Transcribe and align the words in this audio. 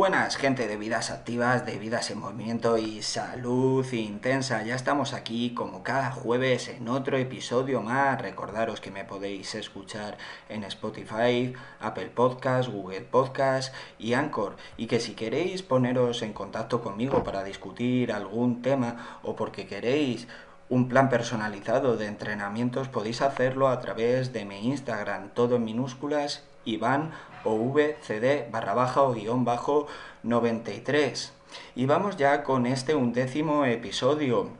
Buenas, 0.00 0.38
gente 0.38 0.66
de 0.66 0.78
vidas 0.78 1.10
activas, 1.10 1.66
de 1.66 1.78
vidas 1.78 2.10
en 2.10 2.20
movimiento 2.20 2.78
y 2.78 3.02
salud 3.02 3.84
intensa. 3.92 4.62
Ya 4.62 4.74
estamos 4.74 5.12
aquí 5.12 5.52
como 5.52 5.82
cada 5.82 6.10
jueves 6.10 6.68
en 6.68 6.88
otro 6.88 7.18
episodio 7.18 7.82
más. 7.82 8.18
Recordaros 8.18 8.80
que 8.80 8.90
me 8.90 9.04
podéis 9.04 9.54
escuchar 9.54 10.16
en 10.48 10.64
Spotify, 10.64 11.52
Apple 11.80 12.06
Podcast, 12.14 12.70
Google 12.70 13.02
Podcast 13.02 13.74
y 13.98 14.14
Anchor. 14.14 14.56
Y 14.78 14.86
que 14.86 15.00
si 15.00 15.12
queréis 15.12 15.62
poneros 15.62 16.22
en 16.22 16.32
contacto 16.32 16.80
conmigo 16.80 17.22
para 17.22 17.44
discutir 17.44 18.10
algún 18.10 18.62
tema 18.62 19.18
o 19.22 19.36
porque 19.36 19.66
queréis 19.66 20.26
un 20.70 20.88
plan 20.88 21.10
personalizado 21.10 21.98
de 21.98 22.06
entrenamientos 22.06 22.88
podéis 22.88 23.20
hacerlo 23.20 23.68
a 23.68 23.80
través 23.80 24.32
de 24.32 24.46
mi 24.46 24.66
Instagram, 24.68 25.28
todo 25.34 25.56
en 25.56 25.64
minúsculas, 25.64 26.44
Iván 26.64 27.10
o 27.44 27.56
VCD 27.56 28.50
barra 28.50 28.74
baja 28.74 29.02
o 29.02 29.12
guion 29.12 29.44
bajo 29.44 29.86
93. 30.22 31.32
Y 31.74 31.86
vamos 31.86 32.16
ya 32.16 32.42
con 32.44 32.66
este 32.66 32.94
undécimo 32.94 33.64
episodio. 33.64 34.50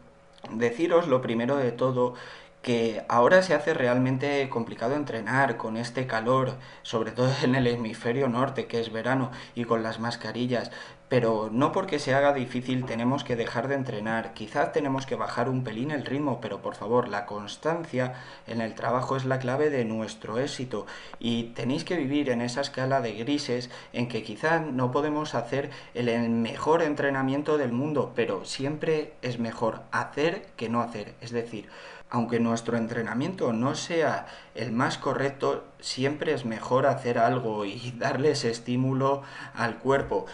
Deciros 0.51 1.06
lo 1.06 1.20
primero 1.20 1.56
de 1.56 1.73
todo 1.73 2.15
que 2.62 3.03
ahora 3.09 3.43
se 3.43 3.55
hace 3.55 3.73
realmente 3.73 4.47
complicado 4.51 4.95
entrenar 4.95 5.56
con 5.56 5.77
este 5.77 6.06
calor, 6.06 6.56
sobre 6.83 7.12
todo 7.12 7.33
en 7.43 7.55
el 7.55 7.66
hemisferio 7.66 8.29
norte, 8.29 8.67
que 8.67 8.81
es 8.81 8.92
verano, 8.92 9.31
y 9.55 9.65
con 9.65 9.83
las 9.83 9.98
mascarillas. 9.98 10.70
Pero 11.11 11.50
no 11.50 11.72
porque 11.72 11.98
se 11.98 12.14
haga 12.14 12.33
difícil 12.33 12.84
tenemos 12.86 13.25
que 13.25 13.34
dejar 13.34 13.66
de 13.66 13.75
entrenar. 13.75 14.33
Quizás 14.33 14.70
tenemos 14.72 15.06
que 15.06 15.16
bajar 15.16 15.48
un 15.48 15.64
pelín 15.64 15.91
el 15.91 16.06
ritmo, 16.06 16.41
pero 16.41 16.62
por 16.62 16.77
favor, 16.77 17.08
la 17.08 17.27
constancia 17.27 18.14
en 18.47 18.61
el 18.61 18.77
trabajo 18.77 19.16
es 19.16 19.25
la 19.25 19.41
clave 19.41 19.70
de 19.70 19.84
nuestro 19.84 20.38
éxito. 20.38 20.86
Y 21.19 21.53
tenéis 21.55 21.83
que 21.83 21.97
vivir 21.97 22.31
en 22.31 22.41
esa 22.41 22.61
escala 22.61 23.00
de 23.00 23.14
grises 23.14 23.70
en 23.92 24.06
que 24.06 24.22
quizás 24.22 24.64
no 24.64 24.92
podemos 24.92 25.34
hacer 25.34 25.70
el 25.94 26.31
mejor 26.31 26.81
entrenamiento 26.81 27.58
del 27.58 27.72
mundo, 27.72 28.12
pero 28.14 28.44
siempre 28.44 29.14
es 29.20 29.41
mejor 29.41 29.83
hacer 29.91 30.47
que 30.56 30.69
no 30.69 30.81
hacer. 30.81 31.16
Es 31.20 31.33
decir, 31.33 31.69
aunque 32.08 32.38
nuestro 32.38 32.77
entrenamiento 32.77 33.53
no 33.53 33.75
sea 33.75 34.27
el 34.55 34.70
más 34.70 34.97
correcto, 34.97 35.64
siempre 35.81 36.34
es 36.34 36.44
mejor 36.44 36.86
hacer 36.86 37.19
algo 37.19 37.64
y 37.64 37.94
darle 37.98 38.31
ese 38.31 38.50
estímulo 38.50 39.22
al 39.55 39.78
cuerpo. 39.78 40.27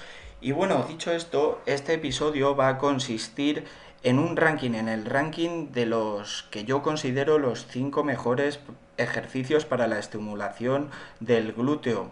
Y 0.46 0.52
bueno, 0.52 0.84
dicho 0.88 1.10
esto, 1.10 1.60
este 1.66 1.94
episodio 1.94 2.54
va 2.54 2.68
a 2.68 2.78
consistir 2.78 3.64
en 4.04 4.20
un 4.20 4.36
ranking, 4.36 4.74
en 4.74 4.88
el 4.88 5.04
ranking 5.04 5.72
de 5.72 5.86
los 5.86 6.44
que 6.52 6.62
yo 6.62 6.84
considero 6.84 7.40
los 7.40 7.66
cinco 7.66 8.04
mejores 8.04 8.60
ejercicios 8.96 9.64
para 9.64 9.88
la 9.88 9.98
estimulación 9.98 10.92
del 11.18 11.52
glúteo. 11.52 12.10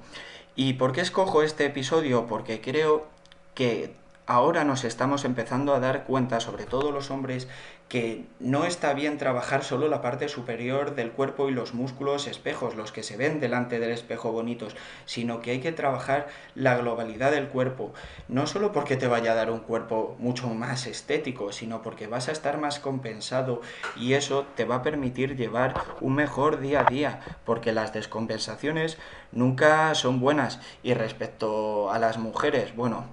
¿Y 0.56 0.72
por 0.72 0.90
qué 0.90 1.00
escojo 1.00 1.44
este 1.44 1.66
episodio? 1.66 2.26
Porque 2.26 2.60
creo 2.60 3.06
que 3.54 3.94
ahora 4.26 4.64
nos 4.64 4.82
estamos 4.82 5.24
empezando 5.24 5.72
a 5.72 5.78
dar 5.78 6.02
cuenta, 6.02 6.40
sobre 6.40 6.66
todo 6.66 6.90
los 6.90 7.12
hombres, 7.12 7.46
que 7.88 8.24
no 8.40 8.64
está 8.64 8.92
bien 8.94 9.18
trabajar 9.18 9.62
solo 9.62 9.88
la 9.88 10.00
parte 10.00 10.28
superior 10.28 10.94
del 10.94 11.12
cuerpo 11.12 11.48
y 11.48 11.52
los 11.52 11.74
músculos 11.74 12.26
espejos, 12.26 12.74
los 12.74 12.92
que 12.92 13.02
se 13.02 13.16
ven 13.16 13.40
delante 13.40 13.78
del 13.78 13.90
espejo 13.90 14.32
bonitos, 14.32 14.74
sino 15.04 15.40
que 15.40 15.52
hay 15.52 15.60
que 15.60 15.70
trabajar 15.70 16.26
la 16.54 16.76
globalidad 16.76 17.30
del 17.30 17.48
cuerpo, 17.48 17.92
no 18.28 18.46
solo 18.46 18.72
porque 18.72 18.96
te 18.96 19.06
vaya 19.06 19.32
a 19.32 19.36
dar 19.36 19.50
un 19.50 19.60
cuerpo 19.60 20.16
mucho 20.18 20.48
más 20.48 20.86
estético, 20.86 21.52
sino 21.52 21.82
porque 21.82 22.06
vas 22.06 22.28
a 22.28 22.32
estar 22.32 22.58
más 22.58 22.80
compensado 22.80 23.60
y 23.96 24.14
eso 24.14 24.46
te 24.56 24.64
va 24.64 24.76
a 24.76 24.82
permitir 24.82 25.36
llevar 25.36 25.74
un 26.00 26.14
mejor 26.14 26.60
día 26.60 26.80
a 26.80 26.90
día, 26.90 27.20
porque 27.44 27.72
las 27.72 27.92
descompensaciones 27.92 28.98
nunca 29.32 29.94
son 29.94 30.20
buenas. 30.20 30.60
Y 30.82 30.94
respecto 30.94 31.90
a 31.90 31.98
las 31.98 32.18
mujeres, 32.18 32.74
bueno, 32.74 33.04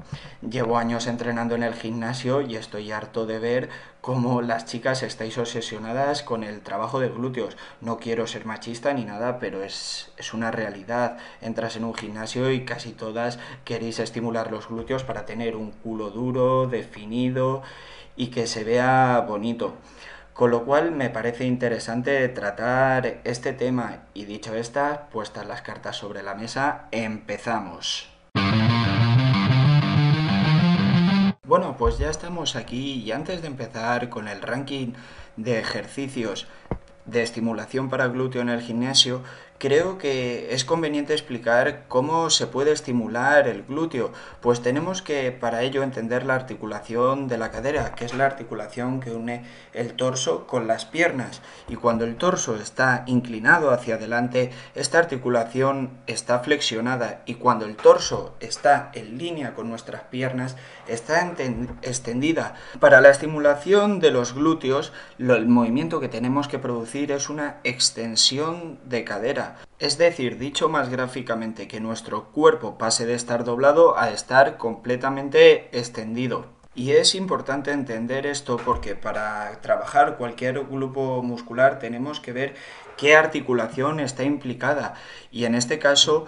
llevo 0.47 0.77
años 0.77 1.07
entrenando 1.07 1.55
en 1.55 1.63
el 1.63 1.73
gimnasio 1.73 2.41
y 2.41 2.55
estoy 2.55 2.91
harto 2.91 3.25
de 3.25 3.39
ver 3.39 3.69
cómo 4.01 4.41
las 4.41 4.65
chicas 4.65 5.03
estáis 5.03 5.37
obsesionadas 5.37 6.23
con 6.23 6.43
el 6.43 6.61
trabajo 6.61 6.99
de 6.99 7.09
glúteos. 7.09 7.55
No 7.81 7.97
quiero 7.97 8.27
ser 8.27 8.45
machista 8.45 8.93
ni 8.93 9.05
nada, 9.05 9.39
pero 9.39 9.63
es, 9.63 10.11
es 10.17 10.33
una 10.33 10.51
realidad. 10.51 11.17
Entras 11.39 11.75
en 11.75 11.85
un 11.85 11.93
gimnasio 11.93 12.51
y 12.51 12.65
casi 12.65 12.91
todas 12.91 13.39
queréis 13.63 13.99
estimular 13.99 14.51
los 14.51 14.67
glúteos 14.67 15.03
para 15.03 15.25
tener 15.25 15.55
un 15.55 15.71
culo 15.71 16.09
duro, 16.09 16.67
definido 16.67 17.61
y 18.15 18.27
que 18.27 18.47
se 18.47 18.63
vea 18.63 19.23
bonito. 19.27 19.75
Con 20.33 20.49
lo 20.49 20.65
cual 20.65 20.91
me 20.91 21.09
parece 21.09 21.45
interesante 21.45 22.27
tratar 22.29 23.21
este 23.23 23.53
tema 23.53 24.05
y 24.13 24.25
dicho 24.25 24.55
estas, 24.55 24.99
puestas 25.11 25.45
las 25.45 25.61
cartas 25.61 25.97
sobre 25.97 26.23
la 26.23 26.35
mesa, 26.35 26.87
empezamos. 26.91 28.20
Bueno, 31.51 31.75
pues 31.77 31.97
ya 31.97 32.09
estamos 32.09 32.55
aquí 32.55 33.03
y 33.03 33.11
antes 33.11 33.41
de 33.41 33.47
empezar 33.47 34.07
con 34.07 34.29
el 34.29 34.41
ranking 34.41 34.93
de 35.35 35.59
ejercicios 35.59 36.47
de 37.03 37.23
estimulación 37.23 37.89
para 37.89 38.07
glúteo 38.07 38.41
en 38.41 38.47
el 38.47 38.61
gimnasio, 38.61 39.21
creo 39.61 39.99
que 39.99 40.55
es 40.55 40.65
conveniente 40.65 41.13
explicar 41.13 41.83
cómo 41.87 42.31
se 42.31 42.47
puede 42.47 42.71
estimular 42.71 43.47
el 43.47 43.61
glúteo, 43.61 44.11
pues 44.41 44.63
tenemos 44.63 45.03
que 45.03 45.31
para 45.31 45.61
ello 45.61 45.83
entender 45.83 46.25
la 46.25 46.33
articulación 46.33 47.27
de 47.27 47.37
la 47.37 47.51
cadera, 47.51 47.93
que 47.93 48.05
es 48.05 48.15
la 48.15 48.25
articulación 48.25 48.99
que 48.99 49.11
une 49.11 49.45
el 49.73 49.93
torso 49.93 50.47
con 50.47 50.65
las 50.65 50.85
piernas. 50.85 51.43
Y 51.69 51.75
cuando 51.75 52.05
el 52.05 52.15
torso 52.15 52.55
está 52.55 53.03
inclinado 53.05 53.69
hacia 53.69 53.95
adelante, 53.95 54.51
esta 54.73 54.97
articulación 54.97 55.91
está 56.07 56.39
flexionada 56.39 57.21
y 57.27 57.35
cuando 57.35 57.65
el 57.65 57.75
torso 57.75 58.35
está 58.39 58.89
en 58.95 59.19
línea 59.19 59.53
con 59.53 59.69
nuestras 59.69 60.01
piernas, 60.03 60.55
está 60.93 61.33
extendida. 61.81 62.55
Para 62.79 63.01
la 63.01 63.09
estimulación 63.09 63.99
de 63.99 64.11
los 64.11 64.33
glúteos, 64.33 64.93
el 65.17 65.47
movimiento 65.47 65.99
que 65.99 66.09
tenemos 66.09 66.47
que 66.47 66.59
producir 66.59 67.11
es 67.11 67.29
una 67.29 67.57
extensión 67.63 68.79
de 68.85 69.03
cadera 69.03 69.57
es 69.81 69.97
decir, 69.97 70.37
dicho 70.37 70.69
más 70.69 70.89
gráficamente, 70.89 71.67
que 71.67 71.79
nuestro 71.79 72.25
cuerpo 72.25 72.77
pase 72.77 73.07
de 73.07 73.15
estar 73.15 73.43
doblado 73.43 73.97
a 73.97 74.11
estar 74.11 74.57
completamente 74.57 75.75
extendido. 75.75 76.45
Y 76.75 76.91
es 76.91 77.15
importante 77.15 77.71
entender 77.71 78.27
esto 78.27 78.57
porque 78.57 78.95
para 78.95 79.59
trabajar 79.61 80.17
cualquier 80.17 80.65
grupo 80.65 81.23
muscular 81.23 81.79
tenemos 81.79 82.19
que 82.19 82.31
ver 82.31 82.53
qué 82.95 83.15
articulación 83.15 83.99
está 83.99 84.23
implicada. 84.23 84.93
Y 85.31 85.45
en 85.45 85.55
este 85.55 85.79
caso 85.79 86.27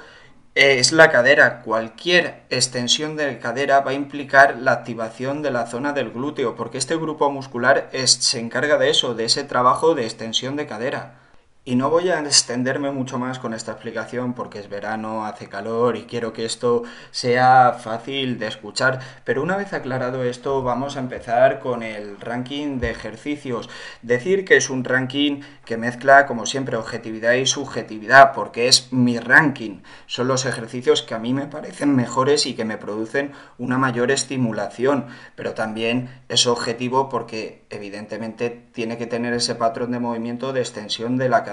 es 0.55 0.91
la 0.91 1.09
cadera. 1.09 1.61
Cualquier 1.61 2.43
extensión 2.49 3.15
de 3.15 3.39
cadera 3.39 3.81
va 3.81 3.91
a 3.91 3.95
implicar 3.95 4.57
la 4.57 4.73
activación 4.73 5.41
de 5.41 5.51
la 5.51 5.65
zona 5.67 5.93
del 5.93 6.11
glúteo, 6.11 6.55
porque 6.55 6.77
este 6.77 6.95
grupo 6.95 7.31
muscular 7.31 7.89
se 8.05 8.39
encarga 8.39 8.77
de 8.77 8.89
eso, 8.89 9.15
de 9.15 9.25
ese 9.25 9.43
trabajo 9.43 9.95
de 9.95 10.03
extensión 10.03 10.55
de 10.55 10.67
cadera. 10.67 11.22
Y 11.65 11.77
no 11.77 11.89
voy 11.89 12.09
a 12.09 12.19
extenderme 12.19 12.91
mucho 12.91 13.17
más 13.17 13.39
con 13.39 13.53
esta 13.53 13.71
explicación 13.71 14.33
porque 14.33 14.59
es 14.59 14.67
verano, 14.67 15.25
hace 15.25 15.47
calor 15.47 15.95
y 15.95 16.03
quiero 16.03 16.33
que 16.33 16.43
esto 16.43 16.83
sea 17.11 17.77
fácil 17.79 18.37
de 18.37 18.47
escuchar. 18.47 18.99
Pero 19.23 19.41
una 19.41 19.55
vez 19.55 19.71
aclarado 19.71 20.25
esto, 20.25 20.61
vamos 20.61 20.97
a 20.97 20.99
empezar 20.99 21.59
con 21.59 21.81
el 21.81 22.19
ranking 22.19 22.79
de 22.79 22.91
ejercicios. 22.91 23.69
Decir 24.01 24.43
que 24.43 24.57
es 24.57 24.69
un 24.69 24.83
ranking 24.83 25.39
que 25.63 25.77
mezcla, 25.77 26.25
como 26.25 26.45
siempre, 26.45 26.75
objetividad 26.75 27.31
y 27.35 27.45
subjetividad, 27.45 28.33
porque 28.33 28.67
es 28.67 28.91
mi 28.91 29.17
ranking. 29.17 29.83
Son 30.05 30.27
los 30.27 30.45
ejercicios 30.45 31.01
que 31.01 31.15
a 31.15 31.19
mí 31.19 31.33
me 31.33 31.47
parecen 31.47 31.95
mejores 31.95 32.45
y 32.45 32.55
que 32.55 32.65
me 32.65 32.77
producen 32.77 33.31
una 33.57 33.77
mayor 33.77 34.11
estimulación. 34.11 35.07
Pero 35.37 35.53
también 35.53 36.23
es 36.27 36.45
objetivo 36.45 37.07
porque, 37.07 37.63
evidentemente, 37.69 38.49
tiene 38.73 38.97
que 38.97 39.07
tener 39.07 39.33
ese 39.33 39.55
patrón 39.55 39.91
de 39.91 39.99
movimiento 39.99 40.51
de 40.51 40.59
extensión 40.59 41.15
de 41.15 41.29
la 41.29 41.45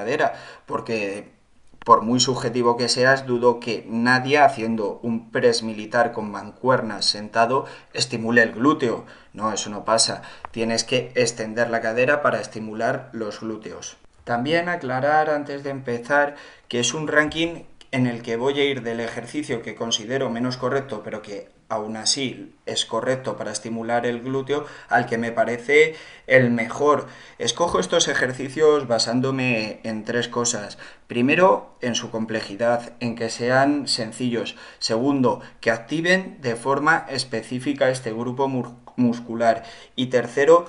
porque 0.66 1.40
por 1.84 2.02
muy 2.02 2.20
subjetivo 2.20 2.76
que 2.76 2.88
seas, 2.88 3.26
dudo 3.26 3.58
que 3.58 3.86
nadie 3.88 4.38
haciendo 4.38 5.00
un 5.02 5.30
press 5.30 5.62
militar 5.62 6.12
con 6.12 6.30
mancuernas 6.30 7.06
sentado 7.06 7.64
estimule 7.94 8.42
el 8.42 8.52
glúteo. 8.52 9.06
No, 9.32 9.52
eso 9.52 9.70
no 9.70 9.84
pasa. 9.84 10.22
Tienes 10.50 10.84
que 10.84 11.10
extender 11.14 11.70
la 11.70 11.80
cadera 11.80 12.20
para 12.22 12.40
estimular 12.40 13.08
los 13.12 13.40
glúteos. 13.40 13.96
También 14.24 14.68
aclarar 14.68 15.30
antes 15.30 15.64
de 15.64 15.70
empezar 15.70 16.36
que 16.68 16.80
es 16.80 16.92
un 16.92 17.08
ranking 17.08 17.64
en 17.92 18.06
el 18.06 18.22
que 18.22 18.36
voy 18.36 18.60
a 18.60 18.64
ir 18.64 18.82
del 18.82 19.00
ejercicio 19.00 19.62
que 19.62 19.74
considero 19.74 20.30
menos 20.30 20.56
correcto, 20.56 21.00
pero 21.02 21.22
que 21.22 21.48
aún 21.70 21.96
así 21.96 22.52
es 22.66 22.84
correcto 22.84 23.36
para 23.36 23.52
estimular 23.52 24.04
el 24.04 24.20
glúteo, 24.20 24.66
al 24.88 25.06
que 25.06 25.16
me 25.16 25.32
parece 25.32 25.94
el 26.26 26.50
mejor. 26.50 27.06
Escojo 27.38 27.80
estos 27.80 28.08
ejercicios 28.08 28.86
basándome 28.86 29.80
en 29.84 30.04
tres 30.04 30.28
cosas. 30.28 30.78
Primero, 31.06 31.76
en 31.80 31.94
su 31.94 32.10
complejidad, 32.10 32.92
en 33.00 33.16
que 33.16 33.30
sean 33.30 33.88
sencillos. 33.88 34.56
Segundo, 34.78 35.40
que 35.60 35.70
activen 35.70 36.38
de 36.42 36.56
forma 36.56 37.06
específica 37.08 37.88
este 37.88 38.12
grupo 38.12 38.48
muscular. 38.96 39.62
Y 39.96 40.06
tercero, 40.06 40.66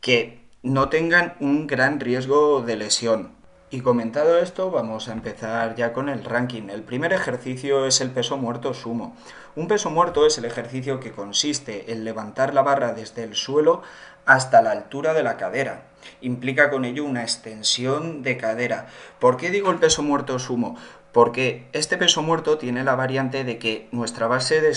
que 0.00 0.44
no 0.62 0.88
tengan 0.88 1.34
un 1.40 1.66
gran 1.66 2.00
riesgo 2.00 2.62
de 2.62 2.76
lesión. 2.76 3.33
Y 3.74 3.80
comentado 3.80 4.38
esto, 4.38 4.70
vamos 4.70 5.08
a 5.08 5.12
empezar 5.12 5.74
ya 5.74 5.92
con 5.92 6.08
el 6.08 6.22
ranking. 6.22 6.68
El 6.70 6.84
primer 6.84 7.12
ejercicio 7.12 7.86
es 7.86 8.00
el 8.00 8.12
peso 8.12 8.36
muerto 8.36 8.72
sumo. 8.72 9.16
Un 9.56 9.66
peso 9.66 9.90
muerto 9.90 10.26
es 10.26 10.38
el 10.38 10.44
ejercicio 10.44 11.00
que 11.00 11.10
consiste 11.10 11.90
en 11.90 12.04
levantar 12.04 12.54
la 12.54 12.62
barra 12.62 12.92
desde 12.92 13.24
el 13.24 13.34
suelo 13.34 13.82
hasta 14.26 14.62
la 14.62 14.70
altura 14.70 15.12
de 15.12 15.24
la 15.24 15.36
cadera. 15.36 15.86
Implica 16.20 16.70
con 16.70 16.84
ello 16.84 17.02
una 17.04 17.22
extensión 17.22 18.22
de 18.22 18.36
cadera. 18.36 18.86
¿Por 19.18 19.36
qué 19.36 19.50
digo 19.50 19.72
el 19.72 19.80
peso 19.80 20.04
muerto 20.04 20.38
sumo? 20.38 20.76
Porque 21.10 21.66
este 21.72 21.96
peso 21.96 22.22
muerto 22.22 22.58
tiene 22.58 22.84
la 22.84 22.94
variante 22.94 23.42
de 23.42 23.58
que 23.58 23.88
nuestra 23.90 24.28
base 24.28 24.60
de, 24.60 24.72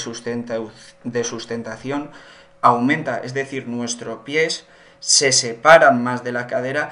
sustentación 1.23 2.09
aumenta, 2.63 3.19
es 3.19 3.35
decir, 3.35 3.67
nuestros 3.67 4.23
pies 4.23 4.65
se 4.99 5.31
separan 5.33 6.01
más 6.01 6.23
de 6.23 6.31
la 6.31 6.47
cadera 6.47 6.89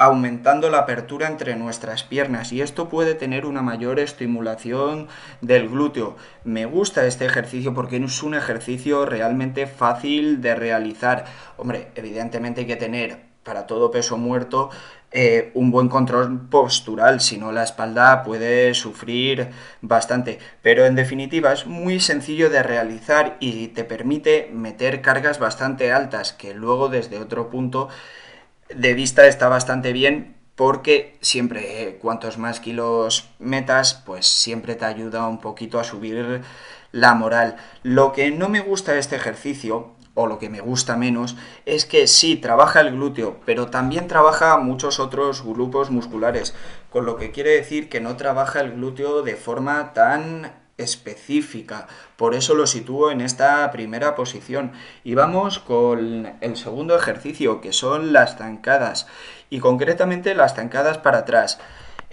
aumentando 0.00 0.70
la 0.70 0.78
apertura 0.78 1.28
entre 1.28 1.56
nuestras 1.56 2.04
piernas 2.04 2.52
y 2.52 2.62
esto 2.62 2.88
puede 2.88 3.14
tener 3.14 3.44
una 3.44 3.60
mayor 3.60 4.00
estimulación 4.00 5.08
del 5.42 5.68
glúteo. 5.68 6.16
Me 6.42 6.64
gusta 6.64 7.04
este 7.04 7.26
ejercicio 7.26 7.74
porque 7.74 7.98
es 7.98 8.22
un 8.22 8.34
ejercicio 8.34 9.04
realmente 9.04 9.66
fácil 9.66 10.40
de 10.40 10.54
realizar. 10.54 11.26
Hombre, 11.58 11.88
evidentemente 11.96 12.62
hay 12.62 12.66
que 12.66 12.76
tener 12.76 13.18
para 13.44 13.66
todo 13.66 13.90
peso 13.90 14.16
muerto 14.16 14.70
eh, 15.12 15.50
un 15.52 15.70
buen 15.70 15.88
control 15.88 16.48
postural, 16.48 17.20
si 17.20 17.36
no 17.36 17.52
la 17.52 17.64
espalda 17.64 18.22
puede 18.22 18.72
sufrir 18.72 19.50
bastante. 19.82 20.38
Pero 20.62 20.86
en 20.86 20.94
definitiva 20.94 21.52
es 21.52 21.66
muy 21.66 22.00
sencillo 22.00 22.48
de 22.48 22.62
realizar 22.62 23.36
y 23.38 23.68
te 23.68 23.84
permite 23.84 24.48
meter 24.50 25.02
cargas 25.02 25.38
bastante 25.38 25.92
altas 25.92 26.32
que 26.32 26.54
luego 26.54 26.88
desde 26.88 27.18
otro 27.18 27.50
punto 27.50 27.90
de 28.74 28.94
vista 28.94 29.26
está 29.26 29.48
bastante 29.48 29.92
bien 29.92 30.36
porque 30.54 31.16
siempre 31.22 31.82
eh, 31.82 31.98
cuantos 32.02 32.36
más 32.36 32.60
kilos 32.60 33.30
metas, 33.38 33.94
pues 33.94 34.26
siempre 34.26 34.74
te 34.74 34.84
ayuda 34.84 35.26
un 35.26 35.40
poquito 35.40 35.80
a 35.80 35.84
subir 35.84 36.42
la 36.92 37.14
moral. 37.14 37.56
Lo 37.82 38.12
que 38.12 38.30
no 38.30 38.50
me 38.50 38.60
gusta 38.60 38.92
de 38.92 38.98
este 38.98 39.16
ejercicio, 39.16 39.92
o 40.12 40.26
lo 40.26 40.38
que 40.38 40.50
me 40.50 40.60
gusta 40.60 40.96
menos, 40.96 41.36
es 41.64 41.86
que 41.86 42.06
sí, 42.06 42.36
trabaja 42.36 42.80
el 42.80 42.92
glúteo, 42.92 43.40
pero 43.46 43.68
también 43.68 44.06
trabaja 44.06 44.58
muchos 44.58 45.00
otros 45.00 45.42
grupos 45.42 45.90
musculares, 45.90 46.54
con 46.90 47.06
lo 47.06 47.16
que 47.16 47.30
quiere 47.30 47.50
decir 47.52 47.88
que 47.88 48.00
no 48.00 48.18
trabaja 48.18 48.60
el 48.60 48.72
glúteo 48.72 49.22
de 49.22 49.36
forma 49.36 49.94
tan 49.94 50.59
específica. 50.80 51.86
Por 52.16 52.34
eso 52.34 52.54
lo 52.54 52.66
sitúo 52.66 53.10
en 53.10 53.20
esta 53.20 53.70
primera 53.70 54.14
posición. 54.14 54.72
Y 55.04 55.14
vamos 55.14 55.58
con 55.58 56.32
el 56.40 56.56
segundo 56.56 56.96
ejercicio, 56.96 57.60
que 57.60 57.72
son 57.72 58.12
las 58.12 58.36
zancadas. 58.36 59.06
Y 59.50 59.60
concretamente 59.60 60.34
las 60.34 60.54
zancadas 60.54 60.98
para 60.98 61.18
atrás. 61.18 61.58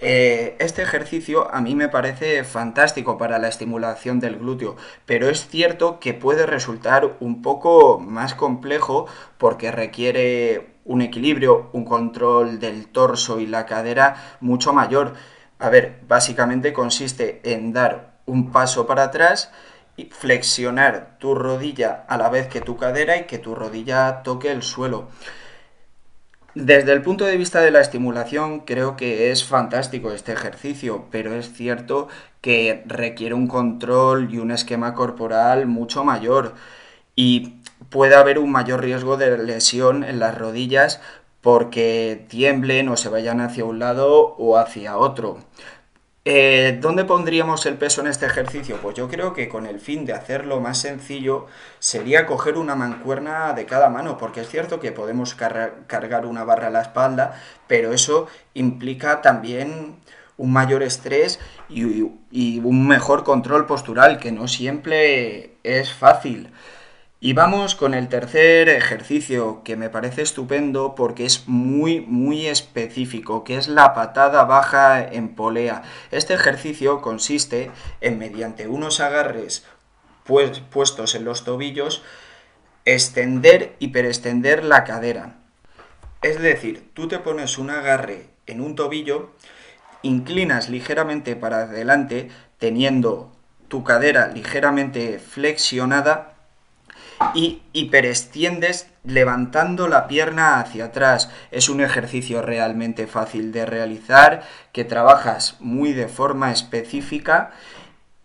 Eh, 0.00 0.56
este 0.60 0.82
ejercicio 0.82 1.52
a 1.52 1.60
mí 1.60 1.74
me 1.74 1.88
parece 1.88 2.44
fantástico 2.44 3.18
para 3.18 3.38
la 3.40 3.48
estimulación 3.48 4.20
del 4.20 4.38
glúteo, 4.38 4.76
pero 5.06 5.28
es 5.28 5.48
cierto 5.48 5.98
que 5.98 6.14
puede 6.14 6.46
resultar 6.46 7.16
un 7.18 7.42
poco 7.42 7.98
más 7.98 8.34
complejo 8.34 9.06
porque 9.38 9.72
requiere 9.72 10.78
un 10.84 11.02
equilibrio, 11.02 11.68
un 11.72 11.84
control 11.84 12.60
del 12.60 12.86
torso 12.86 13.40
y 13.40 13.46
la 13.46 13.66
cadera 13.66 14.38
mucho 14.40 14.72
mayor. 14.72 15.14
A 15.58 15.68
ver, 15.68 16.00
básicamente 16.06 16.72
consiste 16.72 17.40
en 17.42 17.72
dar 17.72 18.07
un 18.28 18.52
paso 18.52 18.86
para 18.86 19.04
atrás 19.04 19.50
y 19.96 20.04
flexionar 20.04 21.16
tu 21.18 21.34
rodilla 21.34 22.04
a 22.08 22.16
la 22.16 22.28
vez 22.28 22.46
que 22.46 22.60
tu 22.60 22.76
cadera 22.76 23.16
y 23.16 23.24
que 23.24 23.38
tu 23.38 23.54
rodilla 23.54 24.22
toque 24.22 24.52
el 24.52 24.62
suelo. 24.62 25.08
Desde 26.54 26.92
el 26.92 27.02
punto 27.02 27.24
de 27.24 27.36
vista 27.36 27.60
de 27.60 27.70
la 27.70 27.80
estimulación 27.80 28.60
creo 28.60 28.96
que 28.96 29.30
es 29.30 29.44
fantástico 29.44 30.12
este 30.12 30.32
ejercicio, 30.32 31.06
pero 31.10 31.34
es 31.34 31.52
cierto 31.52 32.08
que 32.40 32.82
requiere 32.86 33.34
un 33.34 33.48
control 33.48 34.32
y 34.32 34.38
un 34.38 34.50
esquema 34.50 34.94
corporal 34.94 35.66
mucho 35.66 36.04
mayor 36.04 36.54
y 37.14 37.60
puede 37.90 38.14
haber 38.14 38.38
un 38.38 38.50
mayor 38.50 38.82
riesgo 38.82 39.16
de 39.16 39.38
lesión 39.38 40.04
en 40.04 40.18
las 40.20 40.38
rodillas 40.38 41.00
porque 41.40 42.26
tiemblen 42.28 42.88
o 42.88 42.96
se 42.96 43.08
vayan 43.08 43.40
hacia 43.40 43.64
un 43.64 43.78
lado 43.78 44.34
o 44.38 44.58
hacia 44.58 44.96
otro. 44.96 45.38
Eh, 46.30 46.76
¿Dónde 46.82 47.06
pondríamos 47.06 47.64
el 47.64 47.78
peso 47.78 48.02
en 48.02 48.06
este 48.06 48.26
ejercicio? 48.26 48.76
Pues 48.82 48.94
yo 48.94 49.08
creo 49.08 49.32
que 49.32 49.48
con 49.48 49.64
el 49.64 49.80
fin 49.80 50.04
de 50.04 50.12
hacerlo 50.12 50.60
más 50.60 50.76
sencillo 50.76 51.46
sería 51.78 52.26
coger 52.26 52.58
una 52.58 52.74
mancuerna 52.74 53.54
de 53.54 53.64
cada 53.64 53.88
mano, 53.88 54.18
porque 54.18 54.42
es 54.42 54.48
cierto 54.50 54.78
que 54.78 54.92
podemos 54.92 55.34
cargar 55.34 56.26
una 56.26 56.44
barra 56.44 56.66
a 56.66 56.70
la 56.70 56.82
espalda, 56.82 57.40
pero 57.66 57.94
eso 57.94 58.26
implica 58.52 59.22
también 59.22 59.96
un 60.36 60.52
mayor 60.52 60.82
estrés 60.82 61.40
y, 61.70 62.10
y 62.30 62.60
un 62.60 62.86
mejor 62.86 63.24
control 63.24 63.64
postural, 63.64 64.18
que 64.18 64.30
no 64.30 64.48
siempre 64.48 65.54
es 65.62 65.94
fácil. 65.94 66.52
Y 67.20 67.32
vamos 67.32 67.74
con 67.74 67.94
el 67.94 68.08
tercer 68.08 68.68
ejercicio 68.68 69.62
que 69.64 69.74
me 69.74 69.90
parece 69.90 70.22
estupendo 70.22 70.94
porque 70.94 71.26
es 71.26 71.48
muy 71.48 72.00
muy 72.00 72.46
específico, 72.46 73.42
que 73.42 73.56
es 73.56 73.66
la 73.66 73.92
patada 73.92 74.44
baja 74.44 75.04
en 75.04 75.34
polea. 75.34 75.82
Este 76.12 76.34
ejercicio 76.34 77.02
consiste 77.02 77.72
en 78.00 78.18
mediante 78.18 78.68
unos 78.68 79.00
agarres 79.00 79.66
pues, 80.22 80.60
puestos 80.60 81.16
en 81.16 81.24
los 81.24 81.42
tobillos 81.42 82.04
extender 82.84 83.74
y 83.80 83.88
perextender 83.88 84.62
la 84.62 84.84
cadera. 84.84 85.38
Es 86.22 86.40
decir, 86.40 86.88
tú 86.94 87.08
te 87.08 87.18
pones 87.18 87.58
un 87.58 87.70
agarre 87.70 88.26
en 88.46 88.60
un 88.60 88.76
tobillo, 88.76 89.32
inclinas 90.02 90.68
ligeramente 90.68 91.34
para 91.34 91.62
adelante 91.62 92.30
teniendo 92.58 93.32
tu 93.66 93.82
cadera 93.82 94.28
ligeramente 94.28 95.18
flexionada 95.18 96.37
y 97.34 97.62
hiperextiendes 97.72 98.88
levantando 99.04 99.88
la 99.88 100.06
pierna 100.06 100.60
hacia 100.60 100.86
atrás. 100.86 101.30
Es 101.50 101.68
un 101.68 101.80
ejercicio 101.80 102.42
realmente 102.42 103.06
fácil 103.06 103.52
de 103.52 103.66
realizar, 103.66 104.42
que 104.72 104.84
trabajas 104.84 105.56
muy 105.60 105.92
de 105.92 106.08
forma 106.08 106.52
específica 106.52 107.50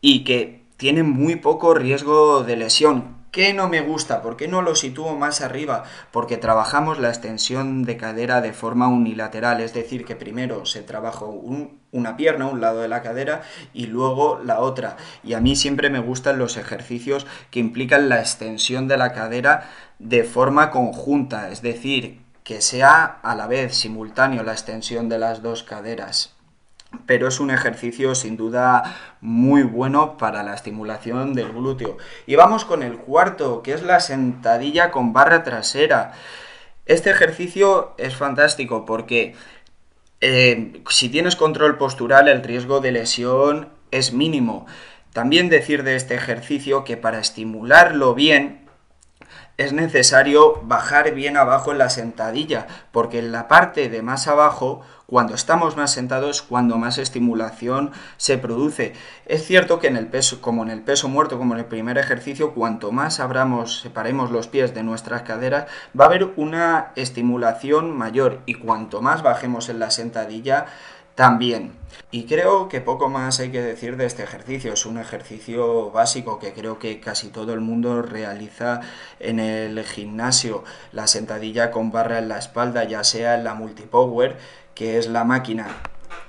y 0.02 0.24
que 0.24 0.64
tiene 0.78 1.04
muy 1.04 1.38
poco 1.38 1.74
riesgo 1.74 2.44
de 2.44 2.58
lesión. 2.58 3.23
¿Qué 3.34 3.52
no 3.52 3.68
me 3.68 3.82
gusta? 3.82 4.22
¿Por 4.22 4.38
qué 4.38 4.48
no 4.48 4.62
lo 4.62 4.76
sitúo 4.76 5.18
más 5.18 5.42
arriba? 5.42 5.86
Porque 6.12 6.38
trabajamos 6.38 7.00
la 7.00 7.10
extensión 7.10 7.82
de 7.82 7.98
cadera 7.98 8.42
de 8.42 8.54
forma 8.54 8.88
unilateral, 8.88 9.60
es 9.60 9.74
decir, 9.74 10.06
que 10.06 10.16
primero 10.16 10.68
se 10.68 10.84
trabaja 10.84 11.26
una 11.26 12.16
pierna, 12.16 12.46
un 12.46 12.62
lado 12.62 12.82
de 12.82 12.90
la 12.90 13.02
cadera, 13.02 13.42
y 13.74 13.88
luego 13.88 14.40
la 14.46 14.60
otra. 14.60 14.98
Y 15.24 15.34
a 15.34 15.40
mí 15.40 15.56
siempre 15.56 15.90
me 15.90 15.98
gustan 15.98 16.38
los 16.38 16.58
ejercicios 16.58 17.26
que 17.50 17.60
implican 17.60 18.08
la 18.08 18.20
extensión 18.20 18.88
de 18.88 18.98
la 18.98 19.14
cadera 19.14 19.68
de 19.98 20.24
forma 20.26 20.70
conjunta, 20.70 21.50
es 21.50 21.64
decir, 21.64 22.22
que 22.44 22.62
sea 22.62 23.18
a 23.24 23.34
la 23.34 23.48
vez 23.48 23.76
simultáneo 23.76 24.44
la 24.44 24.52
extensión 24.52 25.10
de 25.10 25.18
las 25.18 25.42
dos 25.42 25.64
caderas 25.64 26.33
pero 27.06 27.28
es 27.28 27.40
un 27.40 27.52
ejercicio 27.52 28.16
sin 28.16 28.38
duda 28.38 28.96
muy 29.22 29.64
bueno 29.64 30.18
para 30.18 30.44
la 30.44 30.54
estimulación 30.54 31.34
del 31.34 31.52
glúteo. 31.52 31.98
Y 32.26 32.36
vamos 32.36 32.66
con 32.66 32.84
el 32.84 32.98
cuarto, 32.98 33.62
que 33.62 33.74
es 33.74 33.84
la 33.84 34.00
sentadilla 34.00 34.92
con 34.92 35.14
barra 35.14 35.44
trasera. 35.44 36.14
Este 36.86 37.10
ejercicio 37.10 37.94
es 37.98 38.16
fantástico 38.16 38.86
porque 38.86 39.36
eh, 40.22 40.82
si 40.90 41.10
tienes 41.10 41.36
control 41.36 41.78
postural 41.78 42.28
el 42.28 42.44
riesgo 42.44 42.80
de 42.80 42.92
lesión 42.92 43.70
es 43.92 44.14
mínimo. 44.14 44.66
También 45.14 45.50
decir 45.50 45.84
de 45.84 45.96
este 45.96 46.16
ejercicio 46.16 46.84
que 46.84 46.98
para 46.98 47.20
estimularlo 47.20 48.16
bien 48.16 48.63
es 49.58 49.72
necesario 49.72 50.62
bajar 50.64 51.14
bien 51.14 51.38
abajo 51.38 51.72
en 51.72 51.78
la 51.78 51.90
sentadilla, 51.90 52.68
porque 52.92 53.20
en 53.20 53.32
la 53.32 53.48
parte 53.48 53.88
de 53.88 54.02
más 54.02 54.28
abajo, 54.28 54.82
cuando 55.06 55.36
estamos 55.36 55.78
más 55.78 55.92
sentados, 55.92 56.42
cuando 56.42 56.78
más 56.78 56.98
estimulación 56.98 57.92
se 58.18 58.40
produce. 58.40 58.94
Es 59.28 59.46
cierto 59.46 59.78
que 59.78 59.88
en 59.88 59.96
el 59.96 60.08
peso, 60.08 60.42
como 60.42 60.64
en 60.64 60.72
el 60.72 60.82
peso 60.82 61.08
muerto, 61.08 61.38
como 61.38 61.54
en 61.54 61.60
el 61.60 61.66
primer 61.66 62.00
ejercicio, 62.00 62.54
cuanto 62.54 62.92
más 62.92 63.20
abramos, 63.20 63.82
separemos 63.82 64.32
los 64.32 64.48
pies 64.48 64.74
de 64.74 64.82
nuestras 64.82 65.22
caderas, 65.22 65.68
va 66.00 66.06
a 66.06 66.08
haber 66.08 66.32
una 66.36 66.92
estimulación 66.96 67.96
mayor 67.96 68.40
y 68.48 68.56
cuanto 68.56 69.02
más 69.02 69.22
bajemos 69.22 69.70
en 69.70 69.78
la 69.78 69.92
sentadilla, 69.92 70.66
también. 71.16 71.74
Y 72.12 72.26
creo 72.26 72.70
que 72.70 72.82
poco 72.82 73.10
más 73.10 73.40
hay 73.40 73.50
que 73.50 73.62
decir 73.62 73.98
de 73.98 74.06
este 74.06 74.24
ejercicio. 74.24 74.74
Es 74.74 74.86
un 74.86 74.98
ejercicio 74.98 75.92
básico 75.92 76.40
que 76.40 76.54
creo 76.54 76.80
que 76.80 77.00
casi 77.00 77.30
todo 77.30 77.54
el 77.54 77.62
mundo 77.62 78.02
realiza 78.02 78.82
en 79.20 79.40
el 79.40 79.84
gimnasio. 79.84 80.64
La 80.92 81.08
sentadilla 81.08 81.72
con 81.72 81.92
barra 81.92 82.20
en 82.20 82.30
la 82.30 82.38
espalda, 82.38 82.84
ya 82.84 83.04
sea 83.04 83.36
en 83.36 83.44
la 83.44 83.56
multipower, 83.56 84.38
que 84.76 84.98
es 84.98 85.08
la 85.08 85.24
máquina 85.24 85.68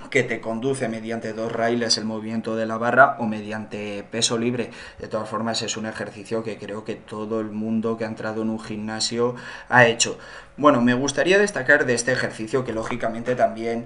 que 0.09 0.23
te 0.23 0.39
conduce 0.39 0.87
mediante 0.87 1.33
dos 1.33 1.51
raíles 1.51 1.97
el 1.97 2.05
movimiento 2.05 2.55
de 2.55 2.65
la 2.65 2.77
barra 2.77 3.17
o 3.19 3.25
mediante 3.25 4.03
peso 4.09 4.37
libre. 4.37 4.71
De 4.99 5.07
todas 5.07 5.27
formas 5.27 5.61
es 5.61 5.77
un 5.77 5.85
ejercicio 5.85 6.43
que 6.43 6.57
creo 6.57 6.83
que 6.83 6.95
todo 6.95 7.39
el 7.39 7.51
mundo 7.51 7.97
que 7.97 8.05
ha 8.05 8.07
entrado 8.07 8.41
en 8.41 8.49
un 8.49 8.59
gimnasio 8.59 9.35
ha 9.69 9.85
hecho. 9.85 10.17
Bueno, 10.57 10.81
me 10.81 10.93
gustaría 10.93 11.37
destacar 11.37 11.85
de 11.85 11.93
este 11.95 12.11
ejercicio 12.11 12.63
que 12.63 12.71
lógicamente 12.71 13.35
también 13.35 13.85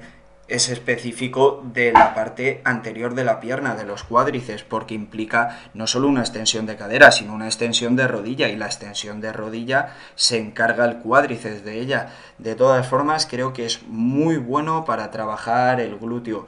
es 0.49 0.69
específico 0.69 1.63
de 1.73 1.91
la 1.93 2.13
parte 2.13 2.61
anterior 2.65 3.13
de 3.13 3.23
la 3.23 3.39
pierna, 3.39 3.75
de 3.75 3.85
los 3.85 4.03
cuádriceps, 4.03 4.63
porque 4.63 4.95
implica 4.95 5.59
no 5.73 5.87
solo 5.87 6.07
una 6.07 6.21
extensión 6.21 6.65
de 6.65 6.75
cadera, 6.75 7.11
sino 7.11 7.33
una 7.33 7.45
extensión 7.45 7.95
de 7.95 8.07
rodilla, 8.07 8.49
y 8.49 8.55
la 8.55 8.65
extensión 8.65 9.21
de 9.21 9.31
rodilla 9.31 9.95
se 10.15 10.37
encarga 10.37 10.85
el 10.85 10.97
cuádriceps 10.97 11.63
de 11.63 11.79
ella. 11.79 12.09
De 12.37 12.55
todas 12.55 12.87
formas, 12.87 13.27
creo 13.27 13.53
que 13.53 13.65
es 13.65 13.83
muy 13.87 14.37
bueno 14.37 14.85
para 14.85 15.11
trabajar 15.11 15.79
el 15.79 15.97
glúteo. 15.97 16.47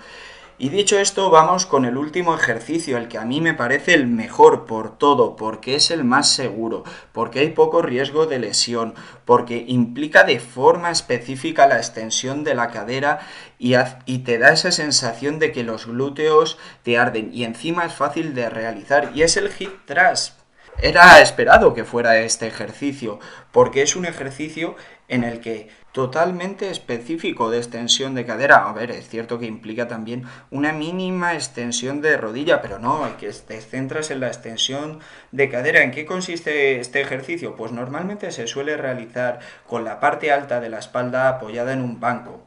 Y 0.64 0.70
dicho 0.70 1.00
esto, 1.00 1.32
vamos 1.32 1.66
con 1.66 1.86
el 1.86 1.98
último 1.98 2.36
ejercicio, 2.36 3.00
el 3.00 3.08
que 3.08 3.18
a 3.18 3.26
mí 3.26 3.42
me 3.42 3.56
parece 3.56 3.96
el 3.96 4.06
mejor 4.06 4.66
por 4.68 4.96
todo, 4.96 5.36
porque 5.36 5.74
es 5.74 5.90
el 5.90 6.04
más 6.04 6.32
seguro, 6.32 6.84
porque 7.14 7.40
hay 7.40 7.50
poco 7.50 7.82
riesgo 7.82 8.28
de 8.28 8.38
lesión, 8.38 8.94
porque 9.26 9.66
implica 9.68 10.24
de 10.24 10.40
forma 10.40 10.92
específica 10.92 11.66
la 11.66 11.78
extensión 11.78 12.44
de 12.44 12.54
la 12.54 12.70
cadera 12.70 13.22
y, 13.58 13.74
te 14.20 14.38
da 14.38 14.54
esa 14.54 14.72
sensación 14.72 15.40
de 15.40 15.52
que 15.52 15.64
los 15.64 15.88
glúteos 15.88 16.60
te 16.84 16.96
arden 16.96 17.32
y 17.34 17.44
encima 17.44 17.86
es 17.86 17.94
fácil 17.94 18.36
de 18.36 18.48
realizar 18.48 19.14
y 19.16 19.24
es 19.24 19.38
el 19.38 19.50
hip 19.58 19.72
thrust. 19.88 20.42
Era 20.78 21.22
esperado 21.22 21.74
que 21.74 21.86
fuera 21.86 22.20
este 22.20 22.46
ejercicio, 22.46 23.20
porque 23.52 23.82
es 23.82 23.96
un 23.96 24.06
ejercicio 24.06 24.76
en 25.12 25.26
el 25.26 25.42
que 25.42 25.68
totalmente 25.92 26.72
específico 26.72 27.52
de 27.52 27.58
extensión 27.58 28.16
de 28.16 28.26
cadera. 28.26 28.70
A 28.70 28.74
ver, 28.74 28.92
es 28.92 29.10
cierto 29.10 29.40
que 29.40 29.46
implica 29.46 29.90
también 29.90 30.24
una 30.50 30.72
mínima 30.72 31.34
extensión 31.34 32.02
de 32.02 32.16
rodilla, 32.16 32.62
pero 32.62 32.80
no, 32.80 33.04
hay 33.04 33.14
que 33.14 33.30
te 33.30 33.60
centras 33.60 34.10
en 34.10 34.22
la 34.22 34.28
extensión 34.28 35.00
de 35.34 35.50
cadera. 35.50 35.84
¿En 35.84 35.92
qué 35.92 36.06
consiste 36.06 36.80
este 36.80 37.02
ejercicio? 37.02 37.58
Pues 37.58 37.74
normalmente 37.74 38.32
se 38.32 38.48
suele 38.48 38.78
realizar 38.78 39.40
con 39.68 39.84
la 39.84 40.00
parte 40.00 40.32
alta 40.32 40.62
de 40.62 40.70
la 40.70 40.80
espalda 40.80 41.28
apoyada 41.28 41.74
en 41.74 41.82
un 41.82 42.00
banco. 42.00 42.42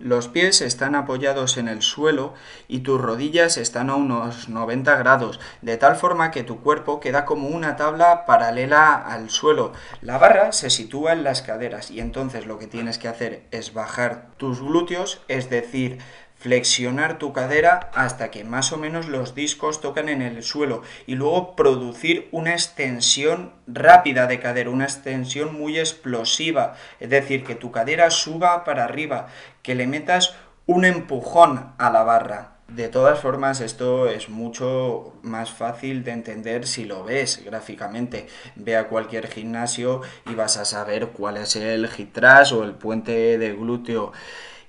Los 0.00 0.28
pies 0.28 0.62
están 0.62 0.94
apoyados 0.94 1.58
en 1.58 1.68
el 1.68 1.82
suelo 1.82 2.32
y 2.68 2.78
tus 2.78 2.98
rodillas 2.98 3.58
están 3.58 3.90
a 3.90 3.96
unos 3.96 4.48
90 4.48 4.96
grados, 4.96 5.40
de 5.60 5.76
tal 5.76 5.94
forma 5.94 6.30
que 6.30 6.42
tu 6.42 6.62
cuerpo 6.62 7.00
queda 7.00 7.26
como 7.26 7.48
una 7.48 7.76
tabla 7.76 8.24
paralela 8.24 8.94
al 8.94 9.28
suelo. 9.28 9.74
La 10.00 10.16
barra 10.16 10.52
se 10.52 10.70
sitúa 10.70 11.12
en 11.12 11.22
las 11.22 11.42
caderas 11.42 11.90
y 11.90 12.00
entonces 12.00 12.46
lo 12.46 12.58
que 12.58 12.66
tienes 12.66 12.96
que 12.96 13.08
hacer 13.08 13.42
es 13.50 13.74
bajar 13.74 14.28
tus 14.38 14.62
glúteos, 14.62 15.20
es 15.28 15.50
decir, 15.50 15.98
flexionar 16.40 17.18
tu 17.18 17.34
cadera 17.34 17.90
hasta 17.94 18.30
que 18.30 18.44
más 18.44 18.72
o 18.72 18.78
menos 18.78 19.08
los 19.08 19.34
discos 19.34 19.82
tocan 19.82 20.08
en 20.08 20.22
el 20.22 20.42
suelo 20.42 20.82
y 21.06 21.14
luego 21.14 21.54
producir 21.54 22.28
una 22.32 22.52
extensión 22.52 23.52
rápida 23.66 24.26
de 24.26 24.40
cadera, 24.40 24.70
una 24.70 24.84
extensión 24.84 25.56
muy 25.56 25.78
explosiva, 25.78 26.76
es 26.98 27.10
decir, 27.10 27.44
que 27.44 27.54
tu 27.54 27.70
cadera 27.70 28.10
suba 28.10 28.64
para 28.64 28.84
arriba, 28.84 29.28
que 29.62 29.74
le 29.74 29.86
metas 29.86 30.34
un 30.64 30.86
empujón 30.86 31.72
a 31.76 31.90
la 31.90 32.04
barra. 32.04 32.52
De 32.68 32.88
todas 32.88 33.18
formas, 33.18 33.60
esto 33.60 34.08
es 34.08 34.28
mucho 34.28 35.14
más 35.22 35.50
fácil 35.50 36.04
de 36.04 36.12
entender 36.12 36.68
si 36.68 36.84
lo 36.84 37.02
ves 37.02 37.44
gráficamente. 37.44 38.28
Ve 38.54 38.76
a 38.76 38.86
cualquier 38.86 39.26
gimnasio 39.26 40.02
y 40.30 40.34
vas 40.36 40.56
a 40.56 40.64
saber 40.64 41.08
cuál 41.08 41.36
es 41.36 41.56
el 41.56 41.90
hip 41.98 42.16
o 42.52 42.62
el 42.62 42.74
puente 42.74 43.38
de 43.38 43.52
glúteo. 43.52 44.12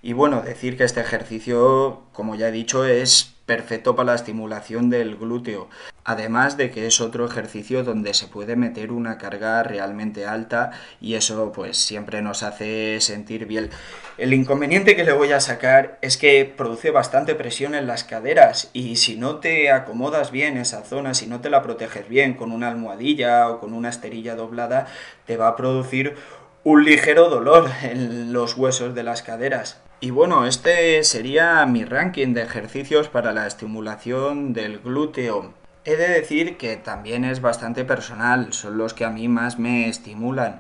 Y 0.04 0.14
bueno, 0.14 0.42
decir 0.42 0.78
que 0.78 0.84
este 0.84 1.00
ejercicio, 1.00 2.02
como 2.12 2.34
ya 2.34 2.48
he 2.48 2.52
dicho, 2.52 2.86
es 2.86 3.36
perfecto 3.46 3.96
para 3.96 4.08
la 4.08 4.16
estimulación 4.16 4.90
del 4.90 5.16
glúteo. 5.16 5.70
Además 6.04 6.58
de 6.58 6.72
que 6.72 6.88
es 6.88 7.02
otro 7.02 7.24
ejercicio 7.26 7.84
donde 7.84 8.16
se 8.16 8.28
puede 8.28 8.56
meter 8.56 8.92
una 8.92 9.20
carga 9.20 9.62
realmente 9.62 10.26
alta 10.26 10.72
y 11.00 11.14
eso 11.14 11.52
pues 11.52 11.78
siempre 11.78 12.24
nos 12.24 12.42
hace 12.42 13.00
sentir 13.00 13.46
bien. 13.46 13.70
El 14.18 14.34
inconveniente 14.34 14.96
que 14.96 15.04
le 15.04 15.14
voy 15.14 15.34
a 15.34 15.40
sacar 15.40 16.00
es 16.02 16.18
que 16.18 16.46
produce 16.46 16.90
bastante 16.90 17.36
presión 17.36 17.76
en 17.76 17.86
las 17.86 18.04
caderas 18.04 18.72
y 18.74 18.96
si 18.96 19.18
no 19.18 19.36
te 19.36 19.70
acomodas 19.70 20.32
bien 20.32 20.58
esa 20.58 20.82
zona, 20.84 21.14
si 21.14 21.28
no 21.28 21.42
te 21.42 21.52
la 21.52 21.62
proteges 21.62 22.10
bien 22.10 22.34
con 22.34 22.52
una 22.52 22.70
almohadilla 22.70 23.50
o 23.50 23.60
con 23.60 23.74
una 23.74 23.90
esterilla 23.90 24.36
doblada, 24.36 24.88
te 25.28 25.38
va 25.38 25.50
a 25.50 25.56
producir 25.56 26.16
un 26.64 26.86
ligero 26.86 27.30
dolor 27.30 27.70
en 27.84 28.34
los 28.34 28.58
huesos 28.58 28.96
de 28.96 29.04
las 29.04 29.22
caderas. 29.22 29.80
Y 30.04 30.10
bueno, 30.10 30.48
este 30.48 31.04
sería 31.04 31.64
mi 31.68 31.86
ranking 31.86 32.34
de 32.34 32.42
ejercicios 32.42 33.08
para 33.08 33.34
la 33.34 33.46
estimulación 33.46 34.52
del 34.52 34.80
glúteo. 34.80 35.54
He 35.86 35.96
de 35.96 36.10
decir 36.10 36.58
que 36.58 36.76
también 36.76 37.24
es 37.24 37.40
bastante 37.40 37.86
personal, 37.86 38.52
son 38.52 38.80
los 38.80 38.96
que 38.96 39.06
a 39.06 39.12
mí 39.12 39.28
más 39.28 39.60
me 39.60 39.88
estimulan 39.88 40.60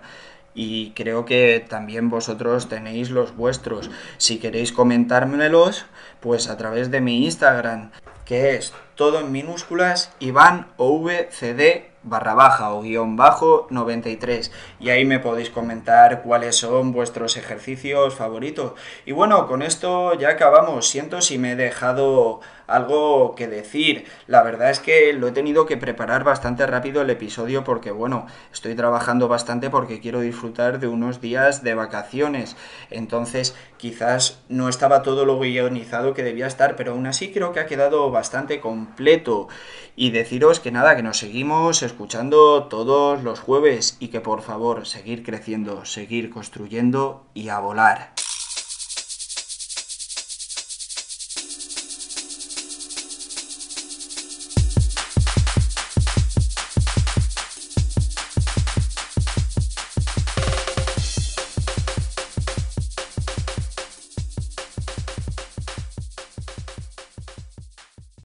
y 0.53 0.91
creo 0.91 1.25
que 1.25 1.65
también 1.67 2.10
vosotros 2.12 2.69
tenéis 2.69 3.10
los 3.10 3.36
vuestros. 3.36 3.89
Si 4.17 4.38
queréis 4.38 4.71
comentármelos, 4.71 5.86
pues 6.19 6.48
a 6.48 6.57
través 6.57 6.91
de 6.91 7.01
mi 7.01 7.25
Instagram, 7.25 7.89
que 8.25 8.55
es 8.55 8.74
todo 8.93 9.21
en 9.21 9.31
minúsculas, 9.31 10.13
Iván 10.19 10.67
OVCD 10.77 11.90
barra 12.03 12.34
baja 12.34 12.74
o 12.74 12.81
guion 12.81 13.15
bajo 13.15 13.67
93 13.70 14.51
y 14.79 14.89
ahí 14.89 15.05
me 15.05 15.20
podéis 15.20 15.50
comentar 15.50 16.24
cuáles 16.24 16.55
son 16.55 16.91
vuestros 16.91 17.38
ejercicios 17.38 18.15
favoritos. 18.15 18.74
Y 19.05 19.12
bueno 19.12 19.48
con 19.48 19.62
esto 19.62 20.13
ya 20.15 20.29
acabamos. 20.29 20.88
Siento 20.88 21.22
si 21.22 21.38
me 21.38 21.51
he 21.53 21.55
dejado 21.55 22.41
algo 22.67 23.36
que 23.36 23.48
decir. 23.48 24.05
La 24.27 24.43
verdad 24.43 24.72
es 24.72 24.79
que 24.79 25.13
lo 25.13 25.27
he 25.27 25.31
tenido 25.31 25.65
que 25.65 25.77
preparar 25.77 26.24
bastante 26.24 26.65
rápido 26.65 27.01
el 27.01 27.10
episodio 27.10 27.63
porque 27.63 27.91
bueno 27.91 28.25
estoy 28.51 28.75
trabajando 28.75 29.27
bastante 29.27 29.70
porque 29.70 30.00
quiero 30.00 30.22
disfrutar 30.22 30.79
de 30.79 30.88
unos 30.88 31.22
días 31.22 31.63
de 31.63 31.75
vacaciones. 31.75 32.55
Entonces 32.89 33.55
quizás 33.82 34.40
no 34.48 34.70
estaba 34.70 35.02
todo 35.02 35.26
lo 35.26 35.40
guionizado 35.40 36.14
que 36.14 36.22
debía 36.22 36.46
estar 36.46 36.76
pero 36.76 36.92
aún 36.92 37.08
así 37.08 37.32
creo 37.32 37.52
que 37.52 37.60
ha 37.60 37.66
quedado 37.66 38.12
bastante 38.12 38.62
completo 38.62 39.48
y 39.96 40.12
deciros 40.12 40.60
que 40.60 40.72
nada 40.72 40.96
que 40.96 41.02
nos 41.02 41.18
seguimos 41.18 41.82
escuchando 41.82 42.66
todos 42.66 43.24
los 43.24 43.40
jueves 43.40 43.98
y 44.00 44.10
que 44.10 44.22
por 44.22 44.44
favor 44.44 44.86
seguir 44.86 45.24
creciendo, 45.24 45.84
seguir 45.86 46.30
construyendo 46.30 47.26
y 47.34 47.50
a 47.50 47.60
volar. 47.60 48.14